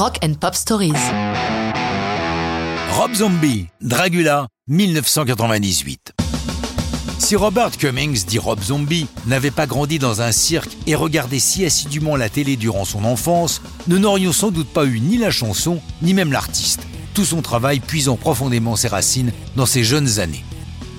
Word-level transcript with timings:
Rock 0.00 0.18
and 0.24 0.32
Pop 0.40 0.54
Stories. 0.54 0.94
Rob 2.92 3.12
Zombie, 3.12 3.66
Dragula, 3.82 4.46
1998. 4.68 6.14
Si 7.18 7.36
Robert 7.36 7.72
Cummings, 7.72 8.24
dit 8.24 8.38
Rob 8.38 8.62
Zombie, 8.62 9.08
n'avait 9.26 9.50
pas 9.50 9.66
grandi 9.66 9.98
dans 9.98 10.22
un 10.22 10.32
cirque 10.32 10.74
et 10.86 10.94
regardé 10.94 11.38
si 11.38 11.66
assidûment 11.66 12.16
la 12.16 12.30
télé 12.30 12.56
durant 12.56 12.86
son 12.86 13.04
enfance, 13.04 13.60
nous 13.88 13.98
n'aurions 13.98 14.32
sans 14.32 14.50
doute 14.50 14.68
pas 14.68 14.86
eu 14.86 15.00
ni 15.00 15.18
la 15.18 15.30
chanson, 15.30 15.82
ni 16.00 16.14
même 16.14 16.32
l'artiste. 16.32 16.80
Tout 17.12 17.26
son 17.26 17.42
travail 17.42 17.80
puisant 17.80 18.16
profondément 18.16 18.76
ses 18.76 18.88
racines 18.88 19.32
dans 19.54 19.66
ses 19.66 19.84
jeunes 19.84 20.18
années. 20.18 20.46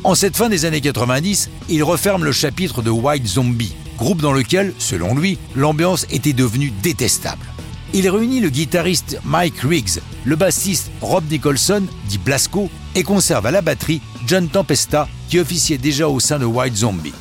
En 0.04 0.14
cette 0.14 0.38
fin 0.38 0.48
des 0.48 0.66
années 0.66 0.80
90, 0.80 1.50
il 1.70 1.84
referme 1.84 2.24
le 2.24 2.32
chapitre 2.32 2.84
de 2.84 2.92
White 2.92 3.26
Zombie, 3.26 3.74
groupe 3.98 4.22
dans 4.22 4.32
lequel, 4.32 4.76
selon 4.78 5.16
lui, 5.16 5.40
l'ambiance 5.56 6.06
était 6.12 6.34
devenue 6.34 6.72
détestable. 6.84 7.48
Il 7.94 8.08
réunit 8.08 8.40
le 8.40 8.50
guitariste 8.50 9.20
Mike 9.26 9.60
Riggs, 9.64 10.00
le 10.24 10.38
bassiste 10.38 10.92
Rob 11.02 11.26
Nicholson, 11.30 11.84
dit 12.08 12.18
Blasco, 12.20 12.70
et 12.96 13.04
conserve 13.04 13.46
à 13.46 13.52
la 13.52 13.62
batterie 13.62 14.02
John 14.28 14.48
Tempesta, 14.48 15.10
qui 15.28 15.40
officiait 15.40 15.78
déjà 15.78 16.08
au 16.08 16.22
sein 16.22 16.40
de 16.40 16.46
White 16.46 16.78
Zombie. 16.78 17.14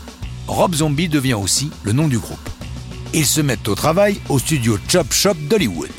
Rob 0.46 0.72
Zombie 0.74 1.08
devient 1.08 1.34
aussi 1.34 1.70
le 1.82 1.90
nom 1.92 2.06
du 2.06 2.18
groupe. 2.18 2.38
Ils 3.12 3.26
se 3.26 3.40
mettent 3.40 3.66
au 3.66 3.74
travail 3.74 4.20
au 4.28 4.38
studio 4.38 4.78
Chop 4.86 5.12
Shop 5.12 5.34
d'Hollywood. 5.48 5.90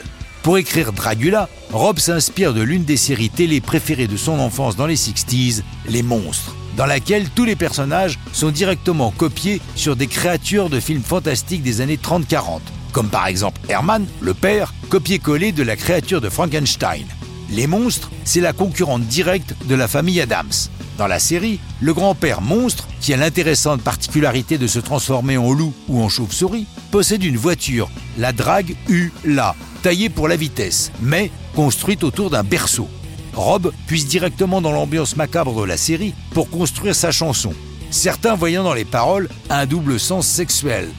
Pour 0.41 0.57
écrire 0.57 0.93
Dragula, 0.93 1.49
Rob 1.73 1.99
s'inspire 1.99 2.53
de 2.53 2.61
l'une 2.61 2.85
des 2.85 2.97
séries 2.97 3.29
télé 3.29 3.59
préférées 3.59 4.07
de 4.07 4.17
son 4.17 4.39
enfance 4.39 4.77
dans 4.77 4.87
les 4.87 4.95
60s, 4.95 5.63
Les 5.89 6.01
Monstres, 6.01 6.55
dans 6.77 6.85
laquelle 6.85 7.29
tous 7.29 7.43
les 7.43 7.57
personnages 7.57 8.17
sont 8.31 8.51
directement 8.51 9.11
copiés 9.11 9.61
sur 9.75 9.97
des 9.97 10.07
créatures 10.07 10.69
de 10.69 10.79
films 10.79 11.03
fantastiques 11.03 11.61
des 11.61 11.81
années 11.81 11.99
30-40, 12.01 12.61
comme 12.91 13.09
par 13.09 13.27
exemple 13.27 13.61
Herman, 13.69 14.05
le 14.19 14.33
père, 14.33 14.73
copié-collé 14.89 15.51
de 15.51 15.63
la 15.63 15.75
créature 15.75 16.21
de 16.21 16.29
Frankenstein. 16.29 17.05
Les 17.49 17.67
monstres, 17.67 18.09
c'est 18.23 18.39
la 18.39 18.53
concurrente 18.53 19.03
directe 19.03 19.55
de 19.67 19.75
la 19.75 19.87
famille 19.87 20.21
Adams. 20.21 20.51
Dans 20.97 21.07
la 21.07 21.19
série, 21.19 21.59
le 21.81 21.93
grand-père 21.93 22.41
monstre, 22.41 22.87
qui 22.99 23.13
a 23.13 23.17
l'intéressante 23.17 23.81
particularité 23.81 24.57
de 24.57 24.67
se 24.67 24.79
transformer 24.79 25.37
en 25.37 25.51
loup 25.51 25.73
ou 25.87 26.01
en 26.01 26.09
chauve-souris, 26.09 26.67
possède 26.91 27.23
une 27.23 27.37
voiture, 27.37 27.89
la 28.17 28.33
Drag 28.33 28.75
U-La, 28.87 29.55
taillée 29.81 30.09
pour 30.09 30.27
la 30.27 30.35
vitesse, 30.35 30.91
mais 31.01 31.31
construite 31.55 32.03
autour 32.03 32.29
d'un 32.29 32.43
berceau. 32.43 32.87
Rob 33.33 33.71
puise 33.87 34.07
directement 34.07 34.61
dans 34.61 34.71
l'ambiance 34.71 35.15
macabre 35.15 35.59
de 35.61 35.65
la 35.65 35.77
série 35.77 36.13
pour 36.31 36.49
construire 36.49 36.95
sa 36.95 37.11
chanson, 37.11 37.53
certains 37.89 38.35
voyant 38.35 38.63
dans 38.63 38.73
les 38.73 38.85
paroles 38.85 39.29
un 39.49 39.65
double 39.65 39.99
sens 39.99 40.27
sexuel. 40.27 40.89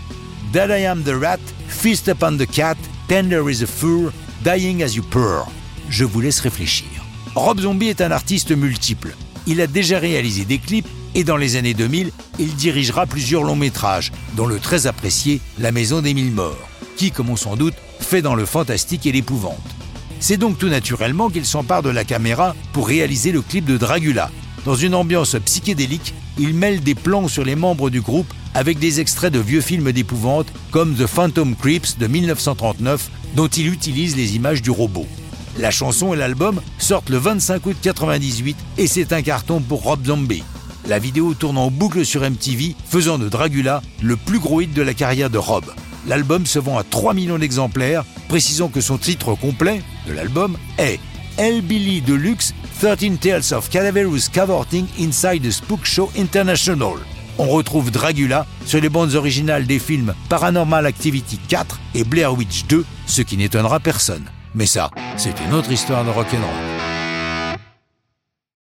That 0.52 0.68
I 0.68 0.84
am 0.84 1.02
the 1.02 1.18
rat, 1.18 1.40
fist 1.66 2.08
upon 2.08 2.36
the 2.36 2.46
cat, 2.46 2.76
tender 3.08 3.48
is 3.48 3.62
a 3.62 3.66
fur, 3.66 4.12
dying 4.44 4.82
as 4.82 4.94
you 4.94 5.02
purr. 5.02 5.46
Je 5.88 6.04
vous 6.04 6.20
laisse 6.20 6.40
réfléchir. 6.40 6.88
Rob 7.34 7.60
Zombie 7.60 7.88
est 7.88 8.02
un 8.02 8.10
artiste 8.10 8.50
multiple. 8.50 9.16
Il 9.46 9.62
a 9.62 9.66
déjà 9.66 9.98
réalisé 9.98 10.44
des 10.44 10.58
clips 10.58 10.88
et 11.14 11.24
dans 11.24 11.38
les 11.38 11.56
années 11.56 11.72
2000, 11.72 12.10
il 12.38 12.54
dirigera 12.54 13.06
plusieurs 13.06 13.44
longs 13.44 13.56
métrages, 13.56 14.12
dont 14.36 14.46
le 14.46 14.58
très 14.58 14.86
apprécié 14.86 15.40
La 15.58 15.72
Maison 15.72 16.02
des 16.02 16.12
Mille 16.12 16.32
Morts, 16.32 16.68
qui, 16.98 17.10
comme 17.12 17.30
on 17.30 17.36
s'en 17.36 17.56
doute, 17.56 17.74
fait 18.00 18.20
dans 18.20 18.34
le 18.34 18.44
fantastique 18.44 19.06
et 19.06 19.12
l'épouvante. 19.12 19.56
C'est 20.20 20.36
donc 20.36 20.58
tout 20.58 20.68
naturellement 20.68 21.30
qu'il 21.30 21.46
s'empare 21.46 21.82
de 21.82 21.88
la 21.88 22.04
caméra 22.04 22.54
pour 22.74 22.88
réaliser 22.88 23.32
le 23.32 23.40
clip 23.40 23.64
de 23.64 23.78
Dragula. 23.78 24.30
Dans 24.64 24.76
une 24.76 24.94
ambiance 24.94 25.36
psychédélique, 25.44 26.14
il 26.38 26.54
mêle 26.54 26.82
des 26.82 26.94
plans 26.94 27.26
sur 27.26 27.44
les 27.44 27.56
membres 27.56 27.90
du 27.90 28.00
groupe 28.00 28.32
avec 28.54 28.78
des 28.78 29.00
extraits 29.00 29.32
de 29.32 29.40
vieux 29.40 29.60
films 29.60 29.90
d'épouvante 29.90 30.52
comme 30.70 30.94
The 30.94 31.06
Phantom 31.06 31.56
Creeps 31.56 31.98
de 31.98 32.06
1939 32.06 33.10
dont 33.34 33.48
il 33.48 33.66
utilise 33.72 34.16
les 34.16 34.36
images 34.36 34.62
du 34.62 34.70
robot. 34.70 35.06
La 35.58 35.70
chanson 35.70 36.14
et 36.14 36.16
l'album 36.16 36.60
sortent 36.78 37.10
le 37.10 37.18
25 37.18 37.66
août 37.66 37.76
1998 37.84 38.56
et 38.78 38.86
c'est 38.86 39.12
un 39.12 39.22
carton 39.22 39.60
pour 39.60 39.82
Rob 39.82 40.06
Zombie. 40.06 40.44
La 40.86 40.98
vidéo 40.98 41.34
tourne 41.34 41.58
en 41.58 41.70
boucle 41.70 42.04
sur 42.04 42.22
MTV, 42.22 42.74
faisant 42.86 43.18
de 43.18 43.28
Dragula 43.28 43.82
le 44.00 44.16
plus 44.16 44.38
gros 44.38 44.60
hit 44.60 44.72
de 44.74 44.82
la 44.82 44.94
carrière 44.94 45.30
de 45.30 45.38
Rob. 45.38 45.64
L'album 46.06 46.46
se 46.46 46.58
vend 46.58 46.78
à 46.78 46.84
3 46.84 47.14
millions 47.14 47.38
d'exemplaires, 47.38 48.04
précisant 48.28 48.68
que 48.68 48.80
son 48.80 48.98
titre 48.98 49.34
complet 49.34 49.82
de 50.06 50.12
l'album 50.12 50.56
est 50.78 50.98
El 51.42 51.60
Billy 51.60 52.00
Deluxe 52.00 52.54
13 52.80 53.18
Tales 53.18 53.52
of 53.52 53.68
Cadaverous 53.68 54.28
Cavorting 54.32 54.86
Inside 55.00 55.40
the 55.40 55.50
Spook 55.50 55.84
Show 55.84 56.08
International. 56.16 56.94
On 57.36 57.48
retrouve 57.48 57.90
Dragula 57.90 58.46
sur 58.64 58.80
les 58.80 58.88
bandes 58.88 59.16
originales 59.16 59.66
des 59.66 59.80
films 59.80 60.14
Paranormal 60.28 60.86
Activity 60.86 61.40
4 61.48 61.80
et 61.96 62.04
Blair 62.04 62.32
Witch 62.32 62.66
2, 62.66 62.84
ce 63.06 63.22
qui 63.22 63.36
n'étonnera 63.36 63.80
personne. 63.80 64.22
Mais 64.54 64.66
ça, 64.66 64.92
c'est 65.16 65.34
une 65.44 65.52
autre 65.52 65.72
histoire 65.72 66.04
de 66.04 66.10
rock'n'roll. 66.10 66.71